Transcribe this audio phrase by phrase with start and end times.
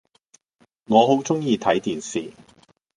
[0.87, 2.33] 我好鍾意睇電視